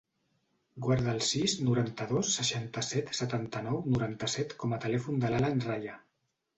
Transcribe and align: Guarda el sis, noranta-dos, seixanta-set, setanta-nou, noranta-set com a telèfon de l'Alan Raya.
Guarda 0.85 1.13
el 1.17 1.21
sis, 1.31 1.53
noranta-dos, 1.67 2.33
seixanta-set, 2.39 3.13
setanta-nou, 3.21 3.81
noranta-set 3.95 4.61
com 4.65 4.75
a 4.81 4.85
telèfon 4.89 5.25
de 5.27 5.37
l'Alan 5.37 5.67
Raya. 5.73 6.05